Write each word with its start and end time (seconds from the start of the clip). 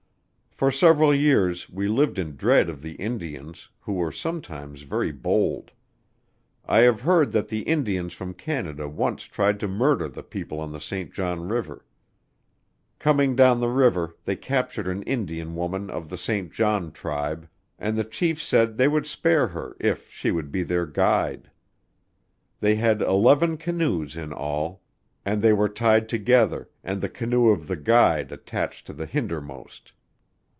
For 0.61 0.69
several 0.69 1.11
years 1.11 1.71
we 1.71 1.87
lived 1.87 2.19
in 2.19 2.35
dread 2.35 2.69
of 2.69 2.83
the 2.83 2.91
Indians, 2.97 3.67
who 3.79 3.93
were 3.93 4.11
sometimes 4.11 4.83
very 4.83 5.11
bold. 5.11 5.71
I 6.63 6.81
have 6.81 7.01
heard 7.01 7.31
that 7.31 7.47
the 7.47 7.61
Indians 7.63 8.13
from 8.13 8.35
Canada 8.35 8.87
once 8.87 9.23
tried 9.23 9.59
to 9.61 9.67
murder 9.67 10.07
the 10.07 10.21
people 10.21 10.59
on 10.59 10.71
the 10.71 10.79
St. 10.79 11.11
John 11.11 11.47
River. 11.47 11.83
Coming 12.99 13.35
down 13.35 13.59
the 13.59 13.69
river 13.71 14.15
they 14.23 14.35
captured 14.35 14.87
an 14.87 15.01
Indian 15.01 15.55
woman 15.55 15.89
of 15.89 16.11
the 16.11 16.17
St. 16.19 16.53
John 16.53 16.91
tribe, 16.91 17.49
and 17.79 17.97
the 17.97 18.03
chief 18.03 18.39
said 18.39 18.77
they 18.77 18.87
would 18.87 19.07
spare 19.07 19.47
her 19.47 19.75
if 19.79 20.11
she 20.11 20.29
would 20.29 20.51
be 20.51 20.61
their 20.61 20.85
guide. 20.85 21.49
They 22.59 22.75
had 22.75 23.01
eleven 23.01 23.57
canoes 23.57 24.15
in 24.15 24.31
all, 24.31 24.83
and 25.25 25.41
they 25.41 25.53
were 25.53 25.69
tied 25.69 26.07
together 26.07 26.69
and 26.83 27.01
the 27.01 27.09
canoe 27.09 27.49
of 27.49 27.67
the 27.67 27.77
guide 27.77 28.31
attached 28.31 28.85
to 28.85 28.93
the 28.93 29.07
hindermost. 29.07 29.93